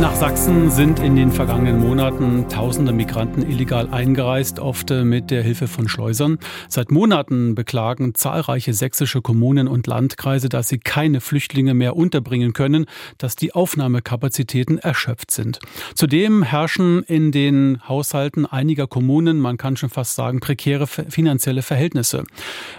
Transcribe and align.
Nach 0.00 0.16
Sachsen 0.16 0.70
sind 0.70 0.98
in 0.98 1.14
den 1.14 1.30
vergangenen 1.30 1.78
Monaten 1.78 2.48
tausende 2.48 2.92
Migranten 2.92 3.42
illegal 3.42 3.88
eingereist, 3.90 4.58
oft 4.58 4.90
mit 4.90 5.30
der 5.30 5.42
Hilfe 5.42 5.68
von 5.68 5.88
Schleusern. 5.88 6.38
Seit 6.68 6.90
Monaten 6.90 7.54
beklagen 7.54 8.14
zahlreiche 8.14 8.74
sächsische 8.74 9.22
Kommunen 9.22 9.68
und 9.68 9.86
Landkreise, 9.86 10.48
dass 10.48 10.68
sie 10.68 10.78
keine 10.78 11.20
Flüchtlinge 11.20 11.74
mehr 11.74 11.94
unterbringen 11.94 12.52
können, 12.52 12.86
dass 13.18 13.36
die 13.36 13.54
Aufnahmekapazitäten 13.54 14.78
erschöpft 14.78 15.30
sind. 15.30 15.60
Zudem 15.94 16.42
herrschen 16.42 17.02
in 17.04 17.30
den 17.30 17.86
Haushalten 17.88 18.44
einiger 18.46 18.88
Kommunen, 18.88 19.38
man 19.38 19.56
kann 19.56 19.76
schon 19.76 19.90
fast 19.90 20.16
sagen, 20.16 20.40
prekäre 20.40 20.86
finanzielle 20.86 21.62
Verhältnisse. 21.62 22.24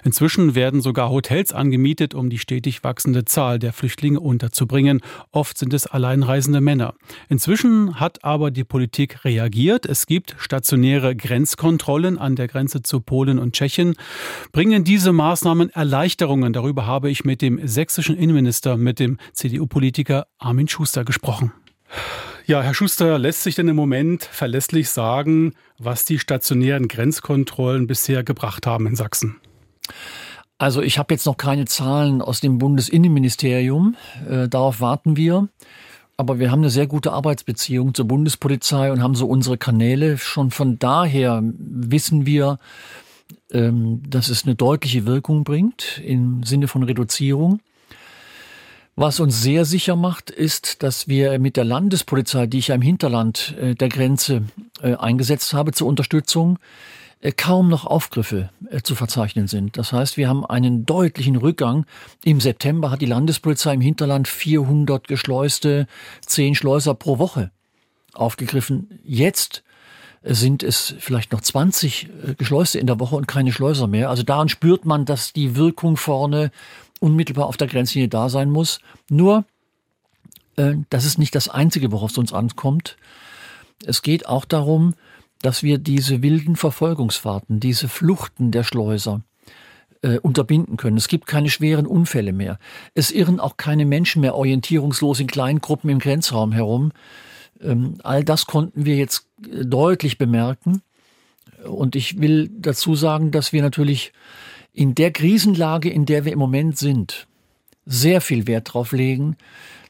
Inzwischen 0.03 0.55
werden 0.55 0.81
sogar 0.81 1.09
Hotels 1.09 1.53
angemietet, 1.53 2.15
um 2.15 2.29
die 2.29 2.39
stetig 2.39 2.83
wachsende 2.83 3.23
Zahl 3.23 3.59
der 3.59 3.71
Flüchtlinge 3.71 4.19
unterzubringen. 4.19 5.01
Oft 5.31 5.57
sind 5.57 5.73
es 5.73 5.87
alleinreisende 5.87 6.59
Männer. 6.59 6.95
Inzwischen 7.29 7.99
hat 7.99 8.23
aber 8.23 8.51
die 8.51 8.63
Politik 8.63 9.23
reagiert. 9.25 9.85
Es 9.85 10.05
gibt 10.05 10.35
stationäre 10.37 11.15
Grenzkontrollen 11.15 12.17
an 12.17 12.35
der 12.35 12.47
Grenze 12.47 12.81
zu 12.81 12.99
Polen 12.99 13.39
und 13.39 13.53
Tschechien. 13.53 13.95
Bringen 14.51 14.83
diese 14.83 15.11
Maßnahmen 15.11 15.69
Erleichterungen? 15.69 16.53
Darüber 16.53 16.85
habe 16.85 17.09
ich 17.09 17.25
mit 17.25 17.41
dem 17.41 17.65
sächsischen 17.67 18.17
Innenminister, 18.17 18.77
mit 18.77 18.99
dem 18.99 19.17
CDU-Politiker 19.33 20.27
Armin 20.37 20.67
Schuster 20.67 21.03
gesprochen. 21.03 21.51
Ja, 22.45 22.61
Herr 22.61 22.73
Schuster, 22.73 23.17
lässt 23.17 23.43
sich 23.43 23.55
denn 23.55 23.69
im 23.69 23.75
Moment 23.75 24.23
verlässlich 24.25 24.89
sagen, 24.89 25.53
was 25.77 26.03
die 26.03 26.19
stationären 26.19 26.89
Grenzkontrollen 26.89 27.87
bisher 27.87 28.23
gebracht 28.23 28.67
haben 28.67 28.85
in 28.85 28.97
Sachsen? 28.97 29.37
Also 30.57 30.81
ich 30.81 30.97
habe 30.97 31.13
jetzt 31.13 31.25
noch 31.25 31.37
keine 31.37 31.65
Zahlen 31.65 32.21
aus 32.21 32.41
dem 32.41 32.57
Bundesinnenministerium. 32.57 33.95
Äh, 34.29 34.47
darauf 34.49 34.81
warten 34.81 35.17
wir. 35.17 35.47
Aber 36.15 36.39
wir 36.39 36.51
haben 36.51 36.59
eine 36.59 36.69
sehr 36.69 36.87
gute 36.87 37.11
Arbeitsbeziehung 37.11 37.93
zur 37.93 38.07
Bundespolizei 38.07 38.91
und 38.91 39.01
haben 39.01 39.15
so 39.15 39.27
unsere 39.27 39.57
Kanäle. 39.57 40.17
Schon 40.17 40.51
von 40.51 40.77
daher 40.77 41.41
wissen 41.43 42.25
wir, 42.25 42.59
ähm, 43.51 44.03
dass 44.07 44.29
es 44.29 44.43
eine 44.43 44.55
deutliche 44.55 45.05
Wirkung 45.05 45.43
bringt 45.43 46.01
im 46.05 46.43
Sinne 46.43 46.67
von 46.67 46.83
Reduzierung. 46.83 47.61
Was 48.95 49.19
uns 49.19 49.41
sehr 49.41 49.65
sicher 49.65 49.95
macht, 49.95 50.29
ist, 50.29 50.83
dass 50.83 51.07
wir 51.07 51.39
mit 51.39 51.57
der 51.57 51.65
Landespolizei, 51.65 52.45
die 52.45 52.59
ich 52.59 52.67
ja 52.67 52.75
im 52.75 52.83
Hinterland 52.83 53.55
äh, 53.59 53.73
der 53.73 53.89
Grenze 53.89 54.43
äh, 54.81 54.93
eingesetzt 54.95 55.53
habe 55.53 55.71
zur 55.71 55.87
Unterstützung, 55.87 56.59
kaum 57.31 57.69
noch 57.69 57.85
Aufgriffe 57.85 58.49
äh, 58.69 58.81
zu 58.81 58.95
verzeichnen 58.95 59.47
sind. 59.47 59.77
Das 59.77 59.93
heißt, 59.93 60.17
wir 60.17 60.27
haben 60.27 60.45
einen 60.45 60.85
deutlichen 60.85 61.37
Rückgang. 61.37 61.85
Im 62.23 62.41
September 62.41 62.91
hat 62.91 63.01
die 63.01 63.05
Landespolizei 63.05 63.73
im 63.73 63.81
Hinterland 63.81 64.27
400 64.27 65.07
geschleuste, 65.07 65.87
10 66.25 66.55
Schleuser 66.55 66.93
pro 66.93 67.19
Woche 67.19 67.51
aufgegriffen. 68.13 68.99
Jetzt 69.05 69.63
äh, 70.21 70.33
sind 70.33 70.63
es 70.63 70.95
vielleicht 70.99 71.31
noch 71.31 71.39
20 71.39 72.09
Geschleuste 72.37 72.79
in 72.79 72.87
der 72.87 72.99
Woche 72.99 73.15
und 73.15 73.27
keine 73.27 73.53
Schleuser 73.53 73.87
mehr. 73.87 74.09
Also 74.09 74.23
daran 74.23 74.49
spürt 74.49 74.85
man, 74.85 75.05
dass 75.05 75.31
die 75.31 75.55
Wirkung 75.55 75.95
vorne 75.95 76.51
unmittelbar 76.99 77.47
auf 77.47 77.57
der 77.57 77.67
Grenzlinie 77.67 78.09
da 78.09 78.27
sein 78.27 78.49
muss. 78.49 78.79
Nur, 79.09 79.45
das 80.55 81.03
ist 81.03 81.17
nicht 81.17 81.35
das 81.35 81.49
Einzige, 81.49 81.91
worauf 81.91 82.11
es 82.11 82.17
uns 82.17 82.31
ankommt. 82.31 82.95
Es 83.85 84.03
geht 84.03 84.27
auch 84.27 84.45
darum, 84.45 84.93
dass 85.43 85.61
wir 85.61 85.77
diese 85.77 86.23
wilden 86.23 86.55
Verfolgungsfahrten, 86.55 87.59
diese 87.59 87.89
Fluchten 87.89 88.51
der 88.51 88.63
Schleuser 88.63 89.21
äh, 90.01 90.17
unterbinden 90.17 90.77
können. 90.77 90.95
Es 90.95 91.09
gibt 91.09 91.27
keine 91.27 91.49
schweren 91.49 91.85
Unfälle 91.85 92.31
mehr. 92.31 92.57
Es 92.95 93.11
irren 93.11 93.41
auch 93.41 93.57
keine 93.57 93.85
Menschen 93.85 94.21
mehr 94.21 94.35
orientierungslos 94.35 95.19
in 95.19 95.27
kleinen 95.27 95.59
Gruppen 95.59 95.89
im 95.89 95.99
Grenzraum 95.99 96.53
herum. 96.53 96.93
Ähm, 97.61 97.95
all 98.03 98.23
das 98.23 98.45
konnten 98.47 98.85
wir 98.85 98.95
jetzt 98.95 99.27
äh, 99.45 99.65
deutlich 99.65 100.17
bemerken. 100.17 100.81
Und 101.65 101.97
ich 101.97 102.21
will 102.21 102.49
dazu 102.49 102.95
sagen, 102.95 103.31
dass 103.31 103.51
wir 103.51 103.61
natürlich 103.61 104.13
in 104.71 104.95
der 104.95 105.11
Krisenlage, 105.11 105.89
in 105.89 106.05
der 106.05 106.23
wir 106.23 106.31
im 106.31 106.39
Moment 106.39 106.77
sind, 106.77 107.27
sehr 107.85 108.21
viel 108.21 108.47
Wert 108.47 108.69
darauf 108.69 108.93
legen, 108.93 109.35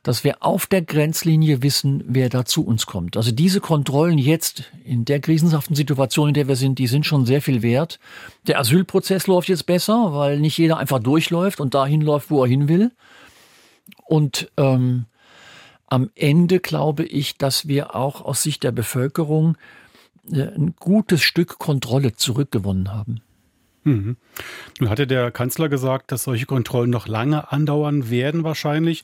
dass 0.03 0.25
wir 0.25 0.43
auf 0.43 0.67
der 0.67 0.81
Grenzlinie 0.81 1.63
wissen, 1.63 2.03
wer 2.05 2.27
da 2.27 2.43
zu 2.43 2.65
uns 2.65 2.85
kommt. 2.85 3.15
Also 3.15 3.31
diese 3.31 3.61
Kontrollen 3.61 4.17
jetzt 4.17 4.71
in 4.83 5.05
der 5.05 5.21
krisenhaften 5.21 5.75
Situation, 5.75 6.27
in 6.27 6.33
der 6.33 6.49
wir 6.49 6.57
sind, 6.57 6.77
die 6.77 6.87
sind 6.87 7.05
schon 7.05 7.25
sehr 7.25 7.41
viel 7.41 7.61
wert. 7.61 7.99
Der 8.45 8.59
Asylprozess 8.59 9.27
läuft 9.27 9.47
jetzt 9.47 9.65
besser, 9.65 10.13
weil 10.13 10.39
nicht 10.39 10.57
jeder 10.57 10.77
einfach 10.77 10.99
durchläuft 10.99 11.61
und 11.61 11.73
dahin 11.73 12.01
läuft, 12.01 12.29
wo 12.29 12.43
er 12.43 12.49
hin 12.49 12.67
will. 12.67 12.91
Und 14.03 14.51
ähm, 14.57 15.05
am 15.87 16.09
Ende 16.15 16.59
glaube 16.59 17.05
ich, 17.05 17.37
dass 17.37 17.67
wir 17.69 17.95
auch 17.95 18.21
aus 18.21 18.43
Sicht 18.43 18.63
der 18.63 18.71
Bevölkerung 18.71 19.57
äh, 20.29 20.41
ein 20.41 20.75
gutes 20.77 21.21
Stück 21.21 21.59
Kontrolle 21.59 22.13
zurückgewonnen 22.13 22.91
haben. 22.91 23.21
Mhm. 23.85 24.17
Nun 24.79 24.89
hatte 24.89 25.07
der 25.07 25.31
Kanzler 25.31 25.69
gesagt, 25.69 26.11
dass 26.11 26.23
solche 26.23 26.45
Kontrollen 26.45 26.89
noch 26.89 27.07
lange 27.07 27.51
andauern 27.51 28.09
werden 28.09 28.43
wahrscheinlich. 28.43 29.03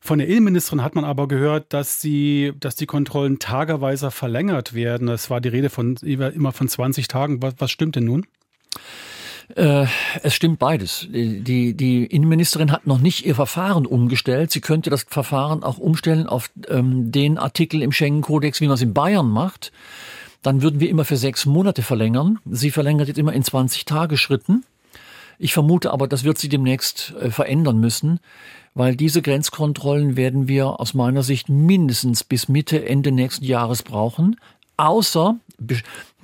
Von 0.00 0.18
der 0.18 0.28
Innenministerin 0.28 0.82
hat 0.82 0.94
man 0.94 1.04
aber 1.04 1.28
gehört, 1.28 1.72
dass 1.72 2.00
sie, 2.00 2.52
dass 2.60 2.76
die 2.76 2.86
Kontrollen 2.86 3.38
tageweise 3.38 4.10
verlängert 4.10 4.72
werden. 4.74 5.08
Es 5.08 5.28
war 5.28 5.40
die 5.40 5.48
Rede 5.48 5.70
von 5.70 5.96
immer 5.96 6.52
von 6.52 6.68
20 6.68 7.08
Tagen. 7.08 7.42
Was, 7.42 7.54
was 7.58 7.70
stimmt 7.70 7.96
denn 7.96 8.04
nun? 8.04 8.26
Äh, 9.56 9.86
es 10.22 10.34
stimmt 10.34 10.58
beides. 10.58 11.06
Die, 11.10 11.74
die 11.74 12.04
Innenministerin 12.04 12.70
hat 12.70 12.86
noch 12.86 13.00
nicht 13.00 13.24
ihr 13.24 13.34
Verfahren 13.34 13.86
umgestellt. 13.86 14.50
Sie 14.50 14.60
könnte 14.60 14.90
das 14.90 15.04
Verfahren 15.04 15.62
auch 15.62 15.78
umstellen 15.78 16.26
auf 16.26 16.50
ähm, 16.68 17.10
den 17.10 17.38
Artikel 17.38 17.82
im 17.82 17.92
Schengen-Kodex, 17.92 18.60
wie 18.60 18.66
man 18.66 18.74
es 18.74 18.82
in 18.82 18.94
Bayern 18.94 19.28
macht. 19.28 19.72
Dann 20.42 20.62
würden 20.62 20.80
wir 20.80 20.88
immer 20.88 21.04
für 21.04 21.16
sechs 21.16 21.46
Monate 21.46 21.82
verlängern. 21.82 22.38
Sie 22.48 22.70
verlängert 22.70 23.08
jetzt 23.08 23.18
immer 23.18 23.32
in 23.32 23.42
20 23.42 23.84
Tage 23.86 24.16
Schritten. 24.16 24.64
Ich 25.38 25.54
vermute 25.54 25.92
aber, 25.92 26.08
das 26.08 26.24
wird 26.24 26.38
sie 26.38 26.48
demnächst 26.48 27.14
äh, 27.20 27.30
verändern 27.30 27.78
müssen 27.78 28.20
weil 28.78 28.94
diese 28.94 29.22
Grenzkontrollen 29.22 30.16
werden 30.16 30.46
wir 30.46 30.78
aus 30.78 30.94
meiner 30.94 31.24
Sicht 31.24 31.48
mindestens 31.48 32.22
bis 32.22 32.46
Mitte, 32.46 32.88
Ende 32.88 33.10
nächsten 33.10 33.44
Jahres 33.44 33.82
brauchen. 33.82 34.36
Außer 34.76 35.36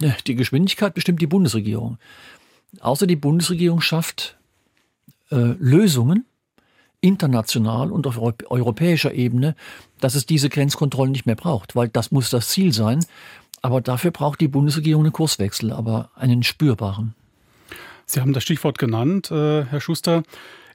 äh, 0.01 0.11
die 0.29 0.37
Geschwindigkeit 0.37 0.95
bestimmt 0.95 1.21
die 1.21 1.27
Bundesregierung. 1.27 1.99
Außer 2.79 3.09
die 3.09 3.17
Bundesregierung 3.17 3.81
schafft 3.81 4.37
äh, 5.33 5.55
Lösungen 5.59 6.27
international 7.01 7.91
und 7.91 8.07
auf 8.07 8.19
europäischer 8.19 9.13
Ebene, 9.13 9.57
dass 9.99 10.15
es 10.15 10.25
diese 10.25 10.49
Grenzkontrollen 10.49 11.11
nicht 11.11 11.27
mehr 11.27 11.35
braucht, 11.35 11.75
weil 11.75 11.89
das 11.89 12.13
muss 12.13 12.31
das 12.31 12.49
Ziel 12.49 12.73
sein. 12.73 13.05
Aber 13.63 13.81
dafür 13.81 14.13
braucht 14.13 14.41
die 14.41 14.49
Bundesregierung 14.49 15.03
einen 15.03 15.13
Kurswechsel, 15.13 15.73
aber 15.73 16.11
einen 16.15 16.45
spürbaren. 16.45 17.17
Sie 18.07 18.21
haben 18.21 18.33
das 18.33 18.43
Stichwort 18.43 18.79
genannt, 18.79 19.31
äh, 19.31 19.65
Herr 19.65 19.81
Schuster. 19.81 20.23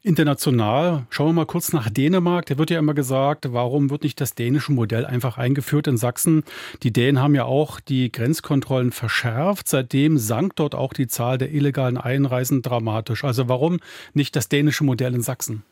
International, 0.02 1.06
schauen 1.10 1.30
wir 1.30 1.34
mal 1.34 1.46
kurz 1.46 1.74
nach 1.74 1.90
Dänemark. 1.90 2.46
Da 2.46 2.58
wird 2.58 2.70
ja 2.70 2.80
immer 2.80 2.94
gesagt, 2.94 3.52
warum 3.52 3.90
wird 3.90 4.04
nicht 4.04 4.22
das 4.22 4.34
dänische 4.34 4.72
Modell 4.72 5.06
einfach 5.06 5.38
eingeführt 5.38 5.88
in 5.88 5.98
Sachsen? 5.98 6.44
Die 6.84 6.94
Dänen 6.94 7.22
haben 7.22 7.36
ja 7.36 7.44
auch 7.44 7.82
die 7.82 8.10
Grenzkontrollen 8.10 8.94
verschärft. 8.94 9.68
Seitdem 9.68 10.18
sank 10.18 10.56
dort 10.56 10.74
auch 10.74 10.94
die 10.94 11.08
Zahl 11.08 11.38
der 11.38 11.52
illegalen 11.52 11.98
Einreisen 11.98 12.62
dramatisch. 12.62 13.26
Also 13.26 13.50
warum 13.50 13.80
nicht 14.14 14.38
das 14.38 14.48
dänische 14.48 14.86
Modell 14.86 15.14
in 15.14 15.22
Sachsen? 15.22 15.64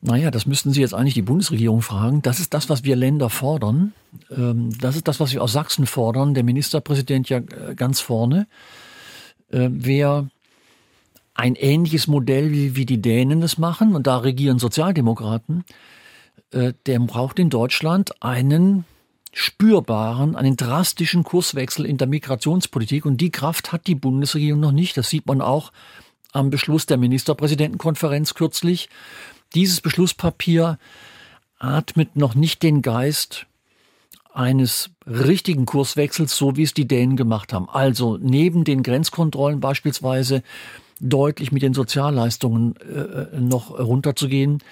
Naja, 0.00 0.32
das 0.32 0.46
müssten 0.46 0.72
Sie 0.72 0.80
jetzt 0.80 0.94
eigentlich 0.94 1.14
die 1.14 1.22
Bundesregierung 1.22 1.80
fragen. 1.80 2.22
Das 2.22 2.40
ist 2.40 2.54
das, 2.54 2.68
was 2.68 2.82
wir 2.82 2.96
Länder 2.96 3.30
fordern. 3.30 3.92
Ähm, 4.30 4.70
das 4.80 4.96
ist 4.96 5.06
das, 5.06 5.20
was 5.20 5.32
wir 5.32 5.42
aus 5.42 5.52
Sachsen 5.52 5.86
fordern. 5.86 6.34
Der 6.34 6.42
Ministerpräsident 6.42 7.28
ja 7.28 7.38
äh, 7.38 7.74
ganz 7.76 8.00
vorne. 8.00 8.48
Äh, 9.50 9.68
wer 9.70 10.28
ein 11.34 11.56
ähnliches 11.56 12.06
Modell, 12.06 12.52
wie, 12.52 12.76
wie 12.76 12.86
die 12.86 13.02
Dänen 13.02 13.42
es 13.42 13.58
machen, 13.58 13.94
und 13.94 14.06
da 14.06 14.18
regieren 14.18 14.58
Sozialdemokraten, 14.58 15.64
äh, 16.52 16.72
der 16.86 17.00
braucht 17.00 17.38
in 17.38 17.50
Deutschland 17.50 18.22
einen 18.22 18.84
spürbaren, 19.32 20.36
einen 20.36 20.56
drastischen 20.56 21.24
Kurswechsel 21.24 21.84
in 21.84 21.98
der 21.98 22.06
Migrationspolitik. 22.06 23.04
Und 23.04 23.20
die 23.20 23.30
Kraft 23.30 23.72
hat 23.72 23.88
die 23.88 23.96
Bundesregierung 23.96 24.60
noch 24.60 24.72
nicht. 24.72 24.96
Das 24.96 25.10
sieht 25.10 25.26
man 25.26 25.40
auch 25.40 25.72
am 26.32 26.50
Beschluss 26.50 26.86
der 26.86 26.98
Ministerpräsidentenkonferenz 26.98 28.34
kürzlich. 28.34 28.88
Dieses 29.54 29.80
Beschlusspapier 29.80 30.78
atmet 31.58 32.16
noch 32.16 32.34
nicht 32.34 32.62
den 32.62 32.80
Geist 32.80 33.46
eines 34.32 34.90
richtigen 35.06 35.66
Kurswechsels, 35.66 36.36
so 36.36 36.56
wie 36.56 36.62
es 36.62 36.74
die 36.74 36.88
Dänen 36.88 37.16
gemacht 37.16 37.52
haben. 37.52 37.68
Also 37.68 38.18
neben 38.20 38.64
den 38.64 38.82
Grenzkontrollen 38.82 39.60
beispielsweise 39.60 40.42
deutlich 41.04 41.52
mit 41.52 41.62
den 41.62 41.74
Sozialleistungen 41.74 42.74
äh, 42.76 43.36
äh, 43.36 43.40
noch 43.40 43.78
runterzugehen, 43.78 44.62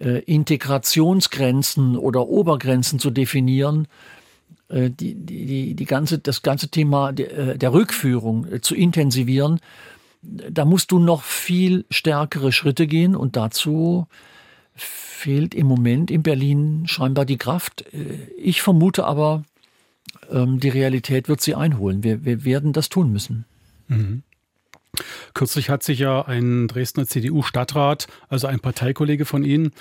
äh, 0.00 0.18
Integrationsgrenzen 0.20 1.96
oder 1.96 2.28
Obergrenzen 2.28 2.98
zu 2.98 3.10
definieren, 3.10 3.86
äh, 4.68 4.90
die, 4.90 5.14
die, 5.14 5.74
die 5.74 5.84
ganze, 5.84 6.18
das 6.18 6.42
ganze 6.42 6.68
Thema 6.68 7.12
der, 7.12 7.38
äh, 7.38 7.58
der 7.58 7.72
Rückführung 7.72 8.52
äh, 8.52 8.60
zu 8.60 8.74
intensivieren. 8.74 9.60
da 10.22 10.64
musst 10.64 10.90
du 10.90 10.98
noch 10.98 11.22
viel 11.22 11.84
stärkere 11.90 12.50
Schritte 12.50 12.86
gehen 12.86 13.14
und 13.14 13.36
dazu 13.36 14.08
fehlt 14.74 15.54
im 15.54 15.66
Moment 15.66 16.10
in 16.10 16.22
Berlin 16.22 16.82
scheinbar 16.86 17.24
die 17.24 17.38
Kraft. 17.38 17.84
Ich 18.36 18.60
vermute 18.60 19.04
aber, 19.04 19.44
ähm, 20.30 20.60
die 20.60 20.68
Realität 20.68 21.28
wird 21.28 21.40
sie 21.40 21.54
einholen. 21.54 22.02
Wir, 22.02 22.24
wir 22.24 22.44
werden 22.44 22.72
das 22.72 22.88
tun 22.88 23.12
müssen. 23.12 23.44
Mhm. 23.88 24.22
Kürzlich 25.36 25.68
hat 25.68 25.82
sich 25.82 25.98
ja 25.98 26.22
ein 26.22 26.66
Dresdner 26.66 27.06
CDU-Stadtrat, 27.06 28.06
also 28.30 28.46
ein 28.46 28.58
Parteikollege 28.58 29.26
von 29.26 29.44
Ihnen, 29.44 29.72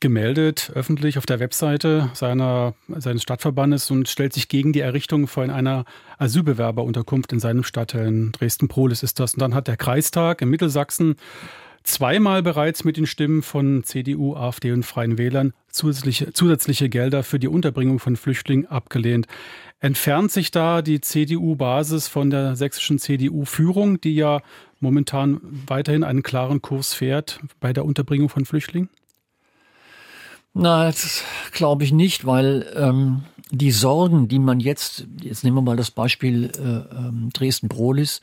gemeldet, 0.00 0.72
öffentlich 0.74 1.18
auf 1.18 1.26
der 1.26 1.38
Webseite 1.38 2.08
seiner, 2.14 2.72
seines 2.88 3.22
Stadtverbandes 3.22 3.90
und 3.90 4.08
stellt 4.08 4.32
sich 4.32 4.48
gegen 4.48 4.72
die 4.72 4.80
Errichtung 4.80 5.26
von 5.26 5.50
einer 5.50 5.84
Asylbewerberunterkunft 6.16 7.30
in 7.34 7.40
seinem 7.40 7.62
Stadtteil 7.62 8.06
in 8.06 8.32
Dresden-Prolis 8.32 9.02
ist 9.02 9.20
das. 9.20 9.34
Und 9.34 9.42
dann 9.42 9.54
hat 9.54 9.68
der 9.68 9.76
Kreistag 9.76 10.40
in 10.40 10.48
Mittelsachsen 10.48 11.16
zweimal 11.84 12.42
bereits 12.42 12.84
mit 12.84 12.96
den 12.96 13.06
Stimmen 13.06 13.42
von 13.42 13.84
CDU, 13.84 14.34
AfD 14.34 14.72
und 14.72 14.84
Freien 14.84 15.18
Wählern 15.18 15.52
zusätzliche, 15.70 16.32
zusätzliche 16.32 16.88
Gelder 16.88 17.22
für 17.22 17.38
die 17.38 17.48
Unterbringung 17.48 17.98
von 17.98 18.16
Flüchtlingen 18.16 18.66
abgelehnt. 18.66 19.26
Entfernt 19.80 20.30
sich 20.30 20.50
da 20.50 20.82
die 20.82 21.00
CDU-Basis 21.00 22.08
von 22.08 22.30
der 22.30 22.54
sächsischen 22.56 22.98
CDU-Führung, 22.98 24.00
die 24.00 24.14
ja 24.14 24.40
momentan 24.80 25.40
weiterhin 25.66 26.04
einen 26.04 26.22
klaren 26.22 26.62
Kurs 26.62 26.94
fährt 26.94 27.40
bei 27.60 27.72
der 27.72 27.84
Unterbringung 27.84 28.28
von 28.28 28.44
Flüchtlingen? 28.44 28.90
Na, 30.54 30.86
das 30.86 31.24
glaube 31.52 31.84
ich 31.84 31.92
nicht, 31.92 32.26
weil 32.26 32.70
ähm, 32.76 33.24
die 33.50 33.70
Sorgen, 33.70 34.28
die 34.28 34.38
man 34.38 34.60
jetzt, 34.60 35.06
jetzt 35.20 35.44
nehmen 35.44 35.56
wir 35.56 35.62
mal 35.62 35.76
das 35.76 35.90
Beispiel 35.90 36.50
äh, 36.56 36.96
ähm, 36.96 37.30
Dresden-Brolis, 37.32 38.20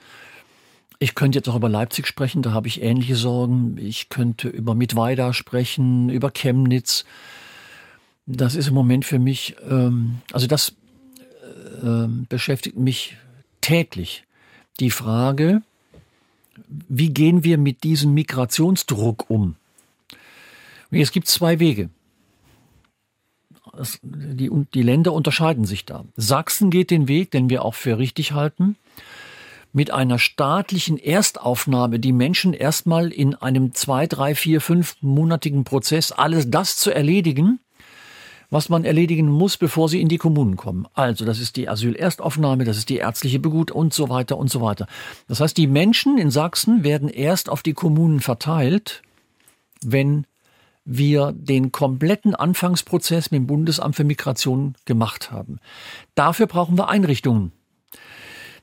ich 0.99 1.15
könnte 1.15 1.37
jetzt 1.39 1.47
auch 1.47 1.55
über 1.55 1.69
Leipzig 1.69 2.05
sprechen, 2.05 2.41
da 2.41 2.51
habe 2.51 2.67
ich 2.67 2.81
ähnliche 2.81 3.15
Sorgen. 3.15 3.77
Ich 3.77 4.09
könnte 4.09 4.49
über 4.49 4.75
Mittweida 4.75 5.31
sprechen, 5.33 6.09
über 6.09 6.29
Chemnitz. 6.29 7.05
Das 8.25 8.53
ist 8.53 8.67
im 8.67 8.73
Moment 8.73 9.05
für 9.05 9.17
mich, 9.17 9.55
ähm, 9.67 10.19
also 10.33 10.45
das 10.45 10.73
äh, 11.81 12.07
beschäftigt 12.27 12.77
mich 12.77 13.15
täglich 13.61 14.25
die 14.81 14.91
Frage, 14.91 15.61
wie 16.67 17.09
gehen 17.09 17.43
wir 17.45 17.57
mit 17.57 17.83
diesem 17.83 18.13
Migrationsdruck 18.13 19.29
um? 19.29 19.55
Es 20.91 21.11
gibt 21.11 21.27
zwei 21.27 21.59
Wege. 21.59 21.89
Die, 24.01 24.49
die 24.73 24.81
Länder 24.81 25.13
unterscheiden 25.13 25.63
sich 25.63 25.85
da. 25.85 26.03
Sachsen 26.17 26.69
geht 26.69 26.91
den 26.91 27.07
Weg, 27.07 27.31
den 27.31 27.49
wir 27.49 27.63
auch 27.63 27.75
für 27.75 27.97
richtig 27.97 28.33
halten, 28.33 28.75
mit 29.71 29.91
einer 29.91 30.19
staatlichen 30.19 30.97
Erstaufnahme, 30.97 31.99
die 31.99 32.11
Menschen 32.11 32.53
erstmal 32.53 33.11
in 33.11 33.35
einem 33.35 33.73
zwei, 33.73 34.07
drei, 34.07 34.35
vier, 34.35 34.61
fünfmonatigen 34.61 35.63
Prozess 35.63 36.11
alles 36.11 36.49
das 36.49 36.75
zu 36.75 36.91
erledigen, 36.91 37.59
was 38.49 38.69
man 38.69 38.83
erledigen 38.83 39.27
muss, 39.29 39.57
bevor 39.57 39.89
sie 39.89 40.01
in 40.01 40.07
die 40.07 40.17
Kommunen 40.17 40.55
kommen. 40.55 40.87
Also, 40.93 41.23
das 41.23 41.39
ist 41.39 41.55
die 41.55 41.69
Asylerstaufnahme, 41.69 42.65
das 42.65 42.77
ist 42.77 42.89
die 42.89 42.97
ärztliche 42.97 43.39
Begut 43.39 43.69
und 43.69 43.93
so 43.93 44.09
weiter 44.09 44.37
und 44.37 44.49
so 44.49 44.61
weiter. 44.61 44.87
Das 45.27 45.39
heißt, 45.39 45.55
die 45.55 45.67
Menschen 45.67 46.17
in 46.17 46.31
Sachsen 46.31 46.83
werden 46.83 47.09
erst 47.09 47.49
auf 47.49 47.61
die 47.61 47.73
Kommunen 47.73 48.21
verteilt, 48.21 49.03
wenn 49.83 50.25
wir 50.83 51.31
den 51.33 51.71
kompletten 51.71 52.33
Anfangsprozess 52.33 53.29
mit 53.29 53.41
dem 53.41 53.47
Bundesamt 53.47 53.95
für 53.95 54.03
Migration 54.03 54.73
gemacht 54.85 55.31
haben. 55.31 55.59
Dafür 56.15 56.47
brauchen 56.47 56.77
wir 56.77 56.89
Einrichtungen. 56.89 57.51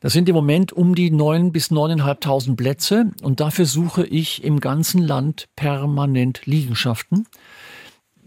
Das 0.06 0.12
sind 0.12 0.28
im 0.28 0.36
Moment 0.36 0.72
um 0.72 0.94
die 0.94 1.10
neun 1.10 1.50
bis 1.50 1.72
neuneinhalbtausend 1.72 2.56
Plätze 2.56 3.10
und 3.22 3.40
dafür 3.40 3.66
suche 3.66 4.06
ich 4.06 4.44
im 4.44 4.60
ganzen 4.60 5.02
Land 5.02 5.48
permanent 5.56 6.46
Liegenschaften. 6.46 7.26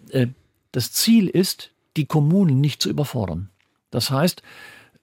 Äh, 0.10 0.28
das 0.74 0.92
Ziel 0.92 1.30
ist, 1.30 1.72
die 1.96 2.06
Kommunen 2.06 2.60
nicht 2.60 2.82
zu 2.82 2.90
überfordern. 2.90 3.50
Das 3.92 4.12
heißt, 4.12 4.44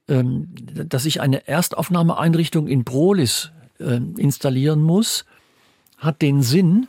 ähm, 0.09 0.51
dass 0.61 1.07
ich 1.07 1.23
eine 1.23 1.49
Erstaufnahmeeinrichtung 1.49 2.69
in 2.69 2.85
Brolis 2.85 3.53
äh, 3.79 3.97
installieren 4.19 4.83
muss, 4.83 5.25
hat 5.97 6.21
den 6.21 6.43
Sinn, 6.43 6.89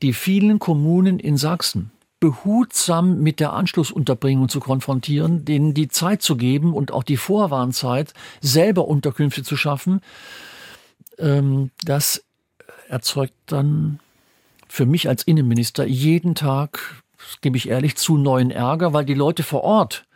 die 0.00 0.14
vielen 0.14 0.58
Kommunen 0.58 1.18
in 1.18 1.36
Sachsen 1.36 1.90
behutsam 2.20 3.20
mit 3.20 3.40
der 3.40 3.52
Anschlussunterbringung 3.52 4.48
zu 4.48 4.60
konfrontieren, 4.60 5.44
denen 5.44 5.74
die 5.74 5.88
Zeit 5.88 6.22
zu 6.22 6.36
geben 6.36 6.74
und 6.74 6.92
auch 6.92 7.04
die 7.04 7.16
Vorwarnzeit, 7.16 8.12
selber 8.40 8.88
Unterkünfte 8.88 9.42
zu 9.42 9.56
schaffen. 9.56 10.00
Ähm, 11.18 11.70
das 11.84 12.24
erzeugt 12.88 13.34
dann 13.46 14.00
für 14.66 14.86
mich 14.86 15.08
als 15.08 15.22
Innenminister 15.22 15.86
jeden 15.86 16.34
Tag 16.34 17.02
gebe 17.40 17.56
ich 17.56 17.68
ehrlich 17.68 17.96
zu, 17.96 18.16
neuen 18.16 18.50
Ärger, 18.50 18.92
weil 18.92 19.04
die 19.04 19.14
Leute 19.14 19.42
vor 19.42 19.62
Ort 19.62 20.06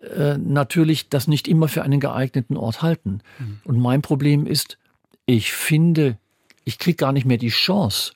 äh, 0.00 0.36
natürlich 0.38 1.08
das 1.08 1.28
nicht 1.28 1.48
immer 1.48 1.68
für 1.68 1.82
einen 1.82 2.00
geeigneten 2.00 2.56
Ort 2.56 2.82
halten. 2.82 3.20
Mhm. 3.38 3.60
Und 3.64 3.78
mein 3.78 4.02
Problem 4.02 4.46
ist, 4.46 4.78
ich 5.26 5.52
finde, 5.52 6.18
ich 6.64 6.78
kriege 6.78 6.96
gar 6.96 7.12
nicht 7.12 7.26
mehr 7.26 7.38
die 7.38 7.48
Chance, 7.48 8.12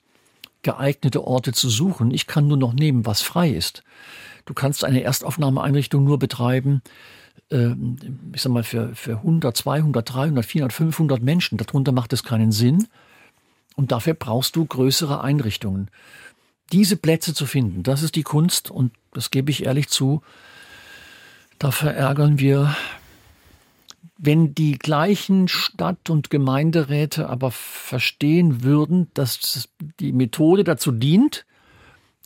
geeignete 0.66 1.24
Orte 1.24 1.52
zu 1.52 1.70
suchen. 1.70 2.10
Ich 2.10 2.26
kann 2.26 2.48
nur 2.48 2.56
noch 2.56 2.74
nehmen, 2.74 3.06
was 3.06 3.22
frei 3.22 3.48
ist. 3.48 3.82
Du 4.44 4.52
kannst 4.52 4.84
eine 4.84 5.02
Erstaufnahmeeinrichtung 5.02 6.04
nur 6.04 6.18
betreiben, 6.18 6.82
äh, 7.50 7.70
ich 8.34 8.42
sag 8.42 8.52
mal, 8.52 8.64
für, 8.64 8.94
für 8.94 9.18
100, 9.18 9.56
200, 9.56 10.14
300, 10.14 10.44
400, 10.44 10.72
500 10.72 11.22
Menschen. 11.22 11.56
Darunter 11.56 11.92
macht 11.92 12.12
es 12.12 12.22
keinen 12.22 12.52
Sinn. 12.52 12.88
Und 13.76 13.92
dafür 13.92 14.14
brauchst 14.14 14.56
du 14.56 14.64
größere 14.64 15.20
Einrichtungen 15.20 15.90
diese 16.72 16.96
Plätze 16.96 17.34
zu 17.34 17.46
finden, 17.46 17.82
das 17.82 18.02
ist 18.02 18.16
die 18.16 18.22
Kunst 18.22 18.70
und 18.70 18.92
das 19.12 19.30
gebe 19.30 19.50
ich 19.50 19.64
ehrlich 19.64 19.88
zu, 19.88 20.22
da 21.58 21.70
verärgern 21.70 22.38
wir, 22.38 22.74
wenn 24.18 24.54
die 24.54 24.78
gleichen 24.78 25.48
Stadt- 25.48 26.10
und 26.10 26.30
Gemeinderäte 26.30 27.28
aber 27.28 27.50
verstehen 27.50 28.62
würden, 28.62 29.10
dass 29.14 29.68
die 30.00 30.12
Methode 30.12 30.64
dazu 30.64 30.90
dient, 30.90 31.44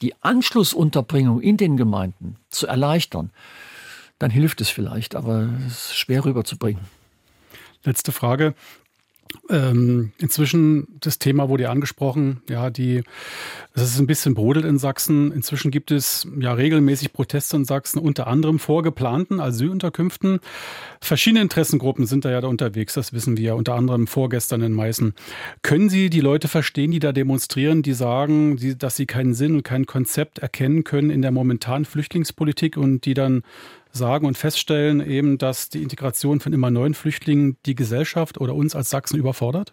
die 0.01 0.15
Anschlussunterbringung 0.23 1.41
in 1.41 1.57
den 1.57 1.77
Gemeinden 1.77 2.37
zu 2.49 2.67
erleichtern, 2.67 3.31
dann 4.19 4.31
hilft 4.31 4.61
es 4.61 4.71
vielleicht, 4.71 5.15
aber 5.15 5.49
es 5.67 5.87
ist 5.87 5.97
schwer 5.97 6.25
rüberzubringen. 6.25 6.83
Letzte 7.85 8.13
Frage. 8.13 8.55
Ähm, 9.49 10.13
inzwischen 10.19 10.87
das 11.01 11.19
Thema 11.19 11.49
wurde 11.49 11.65
ja 11.65 11.71
angesprochen, 11.71 12.43
ja, 12.49 12.71
die, 12.71 13.03
es 13.75 13.83
ist 13.83 13.99
ein 13.99 14.07
bisschen 14.07 14.35
brodelt 14.35 14.65
in 14.65 14.79
Sachsen. 14.79 15.33
Inzwischen 15.33 15.71
gibt 15.71 15.91
es 15.91 16.27
ja 16.39 16.53
regelmäßig 16.53 17.13
Proteste 17.13 17.57
in 17.57 17.65
Sachsen, 17.65 17.99
unter 17.99 18.27
anderem 18.27 18.59
vor 18.59 18.83
geplanten 18.83 19.41
Asylunterkünften. 19.41 20.41
Verschiedene 21.01 21.43
Interessengruppen 21.43 22.07
sind 22.07 22.25
da 22.25 22.31
ja 22.31 22.41
da 22.41 22.49
unterwegs, 22.49 22.95
das 22.95 23.13
wissen 23.13 23.37
wir, 23.37 23.57
unter 23.57 23.75
anderem 23.75 24.07
vorgestern 24.07 24.63
in 24.63 24.73
Meißen. 24.73 25.15
Können 25.63 25.89
Sie 25.89 26.11
die 26.11 26.21
Leute 26.21 26.49
verstehen, 26.49 26.91
die 26.91 27.01
da 27.01 27.13
demonstrieren, 27.13 27.83
die 27.83 27.95
sagen, 27.95 28.57
die, 28.57 28.77
dass 28.77 28.97
sie 28.97 29.07
keinen 29.07 29.35
Sinn 29.35 29.55
und 29.57 29.63
kein 29.63 29.87
Konzept 29.87 30.39
erkennen 30.39 30.85
können 30.85 31.11
in 31.11 31.23
der 31.23 31.31
momentanen 31.31 31.85
Flüchtlingspolitik 31.85 32.77
und 32.77 33.05
die 33.05 33.15
dann 33.15 33.43
sagen 33.93 34.27
und 34.27 34.39
feststellen 34.39 35.01
eben, 35.01 35.39
dass 35.39 35.69
die 35.69 35.83
Integration 35.83 36.41
von 36.41 36.53
immer 36.53 36.71
neuen 36.71 36.95
Flüchtlingen 36.95 37.57
die 37.67 37.75
Gesellschaft 37.75 38.41
oder 38.41 38.55
uns 38.55 38.75
als 38.75 38.91
Sachsen 38.91 39.19
überfordert? 39.19 39.73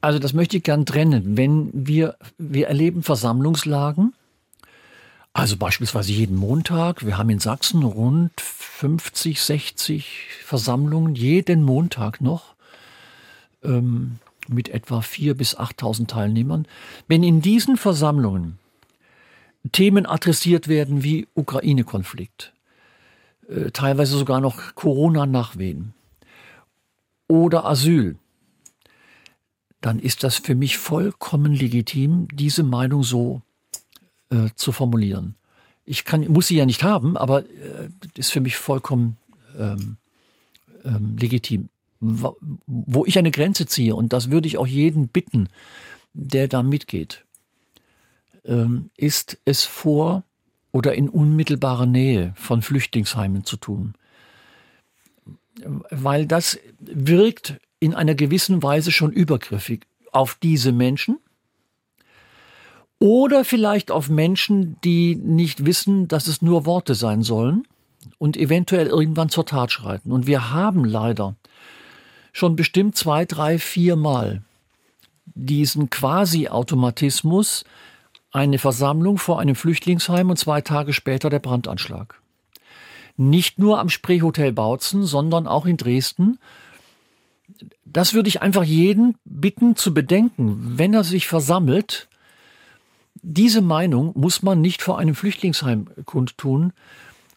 Also 0.00 0.18
das 0.18 0.32
möchte 0.32 0.56
ich 0.56 0.62
gern 0.62 0.86
trennen. 0.86 1.36
Wenn 1.36 1.70
wir, 1.72 2.16
wir 2.38 2.68
erleben 2.68 3.02
Versammlungslagen, 3.02 4.14
also 5.32 5.56
beispielsweise 5.56 6.12
jeden 6.12 6.36
Montag, 6.36 7.04
wir 7.04 7.18
haben 7.18 7.30
in 7.30 7.38
Sachsen 7.38 7.82
rund 7.82 8.32
50, 8.40 9.40
60 9.40 10.06
Versammlungen, 10.44 11.14
jeden 11.14 11.62
Montag 11.62 12.20
noch, 12.20 12.54
ähm, 13.62 14.18
mit 14.48 14.68
etwa 14.70 14.98
4.000 14.98 15.34
bis 15.34 15.56
8.000 15.56 16.08
Teilnehmern. 16.08 16.66
Wenn 17.06 17.22
in 17.22 17.40
diesen 17.40 17.76
Versammlungen 17.76 18.58
Themen 19.72 20.06
adressiert 20.06 20.68
werden 20.68 21.02
wie 21.02 21.28
Ukraine-Konflikt, 21.34 22.52
äh, 23.48 23.70
teilweise 23.70 24.16
sogar 24.16 24.40
noch 24.40 24.74
Corona-Nachwehen 24.74 25.94
oder 27.28 27.66
Asyl, 27.66 28.16
dann 29.80 29.98
ist 29.98 30.24
das 30.24 30.36
für 30.36 30.54
mich 30.54 30.78
vollkommen 30.78 31.52
legitim, 31.52 32.28
diese 32.32 32.62
Meinung 32.62 33.02
so 33.02 33.42
äh, 34.30 34.48
zu 34.54 34.72
formulieren. 34.72 35.36
Ich 35.84 36.04
kann, 36.04 36.26
muss 36.28 36.48
sie 36.48 36.56
ja 36.56 36.66
nicht 36.66 36.82
haben, 36.82 37.16
aber 37.16 37.44
äh, 37.44 37.88
ist 38.16 38.30
für 38.30 38.40
mich 38.40 38.56
vollkommen 38.56 39.16
ähm, 39.58 39.96
ähm, 40.84 41.16
legitim. 41.18 41.68
Wo 42.00 43.04
ich 43.04 43.18
eine 43.18 43.30
Grenze 43.30 43.66
ziehe, 43.66 43.94
und 43.94 44.14
das 44.14 44.30
würde 44.30 44.48
ich 44.48 44.56
auch 44.56 44.66
jeden 44.66 45.08
bitten, 45.08 45.48
der 46.14 46.48
da 46.48 46.62
mitgeht, 46.62 47.24
ist 48.96 49.38
es 49.44 49.64
vor 49.64 50.24
oder 50.72 50.94
in 50.94 51.08
unmittelbarer 51.08 51.86
Nähe 51.86 52.32
von 52.36 52.62
Flüchtlingsheimen 52.62 53.44
zu 53.44 53.56
tun. 53.56 53.94
Weil 55.90 56.26
das 56.26 56.58
wirkt 56.80 57.60
in 57.80 57.94
einer 57.94 58.14
gewissen 58.14 58.62
Weise 58.62 58.92
schon 58.92 59.12
übergriffig 59.12 59.86
auf 60.12 60.36
diese 60.42 60.72
Menschen 60.72 61.18
oder 62.98 63.44
vielleicht 63.44 63.90
auf 63.90 64.08
Menschen, 64.08 64.76
die 64.84 65.16
nicht 65.16 65.64
wissen, 65.64 66.06
dass 66.06 66.26
es 66.26 66.42
nur 66.42 66.66
Worte 66.66 66.94
sein 66.94 67.22
sollen 67.22 67.66
und 68.18 68.36
eventuell 68.36 68.86
irgendwann 68.86 69.30
zur 69.30 69.46
Tat 69.46 69.72
schreiten. 69.72 70.12
Und 70.12 70.26
wir 70.26 70.50
haben 70.50 70.84
leider 70.84 71.36
schon 72.32 72.56
bestimmt 72.56 72.96
zwei, 72.96 73.24
drei, 73.24 73.58
vier 73.58 73.96
Mal 73.96 74.42
diesen 75.34 75.90
Quasi-Automatismus, 75.90 77.64
eine 78.32 78.58
Versammlung 78.58 79.18
vor 79.18 79.40
einem 79.40 79.54
Flüchtlingsheim 79.54 80.30
und 80.30 80.38
zwei 80.38 80.60
Tage 80.60 80.92
später 80.92 81.30
der 81.30 81.40
Brandanschlag. 81.40 82.20
Nicht 83.16 83.58
nur 83.58 83.78
am 83.80 83.88
Spreehotel 83.88 84.52
Bautzen, 84.52 85.04
sondern 85.04 85.46
auch 85.46 85.66
in 85.66 85.76
Dresden. 85.76 86.38
Das 87.84 88.14
würde 88.14 88.28
ich 88.28 88.40
einfach 88.40 88.64
jeden 88.64 89.16
bitten 89.24 89.76
zu 89.76 89.92
bedenken, 89.92 90.78
wenn 90.78 90.94
er 90.94 91.04
sich 91.04 91.26
versammelt, 91.26 92.08
diese 93.22 93.60
Meinung 93.60 94.12
muss 94.14 94.42
man 94.42 94.60
nicht 94.60 94.82
vor 94.82 94.98
einem 94.98 95.14
Flüchtlingsheim 95.14 95.88
kundtun. 96.06 96.72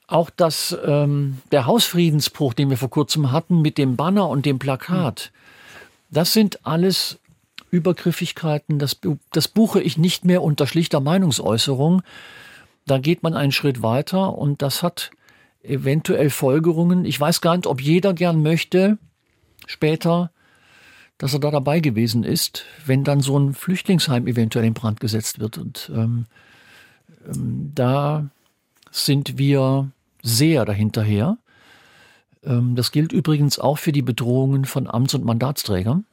Auch 0.08 0.30
das, 0.30 0.78
ähm, 0.86 1.40
der 1.52 1.66
Hausfriedensbruch, 1.66 2.54
den 2.54 2.70
wir 2.70 2.78
vor 2.78 2.90
kurzem 2.90 3.32
hatten, 3.32 3.62
mit 3.62 3.78
dem 3.78 3.96
Banner 3.96 4.30
und 4.30 4.46
dem 4.46 4.60
Plakat, 4.60 5.32
das 6.10 6.34
sind 6.34 6.66
alles 6.66 7.20
Übergriffigkeiten. 7.74 8.80
Das, 8.80 9.00
das 9.32 9.48
buche 9.48 9.82
ich 9.82 9.98
nicht 9.98 10.26
mehr 10.26 10.44
unter 10.44 10.68
schlichter 10.68 11.00
Meinungsäußerung. 11.00 12.04
Da 12.86 12.98
geht 12.98 13.24
man 13.24 13.34
einen 13.34 13.52
Schritt 13.52 13.82
weiter 13.82 14.38
und 14.38 14.62
das 14.62 14.84
hat 14.84 15.12
eventuell 15.64 16.30
Folgerungen. 16.30 17.06
Ich 17.06 17.20
weiß 17.20 17.42
gar 17.42 17.56
nicht, 17.56 17.68
ob 17.68 17.82
jeder 17.82 18.14
gern 18.14 18.42
möchte, 18.42 18.98
später 19.66 20.32
dass 21.18 21.34
er 21.34 21.40
da 21.40 21.52
dabei 21.52 21.80
gewesen 21.80 22.24
ist, 22.24 22.66
wenn 22.86 23.04
dann 23.04 23.22
so 23.22 23.38
ein 23.38 23.54
Flüchtlingsheim 23.54 24.28
eventuell 24.28 24.66
in 24.66 24.74
Brand 24.74 25.00
gesetzt 25.00 25.40
wird. 25.40 25.58
Und 25.58 25.90
ähm, 25.94 26.26
ähm, 27.26 27.72
da 27.74 28.30
sind 28.92 29.38
wir 29.38 29.92
sehr 30.22 30.66
dahinterher. 30.66 31.38
Ähm, 32.44 32.76
das 32.76 32.92
gilt 32.92 33.14
übrigens 33.14 33.60
auch 33.60 33.78
für 33.78 33.92
die 33.92 34.02
Bedrohungen 34.02 34.66
von 34.66 34.88
Amts- 34.88 35.16
und 35.16 35.24
Mandatsträgern. 35.24 36.06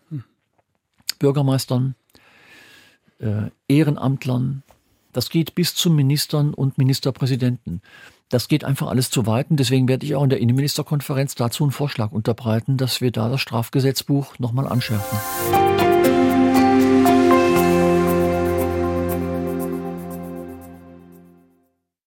Bürgermeistern, 1.21 1.95
äh, 3.21 3.51
Ehrenamtlern. 3.69 4.65
Das 5.13 5.31
geht 5.31 5.55
bis 5.55 5.77
zu 5.77 5.91
Ministern 5.91 6.53
und 6.53 6.79
Ministerpräsidenten. 6.79 7.83
Das 8.29 8.49
geht 8.49 8.65
einfach 8.65 8.89
alles 8.89 9.11
zu 9.11 9.27
weit. 9.27 9.51
Und 9.51 9.59
deswegen 9.59 9.87
werde 9.87 10.07
ich 10.07 10.17
auch 10.17 10.25
in 10.25 10.31
der 10.31 10.41
Innenministerkonferenz 10.41 11.37
dazu 11.37 11.65
einen 11.65 11.73
Vorschlag 11.73 12.11
unterbreiten, 12.11 12.77
dass 12.77 13.01
wir 13.01 13.13
da 13.13 13.29
das 13.29 13.41
Strafgesetzbuch 13.41 14.39
nochmal 14.39 14.67
anschärfen. 14.67 15.19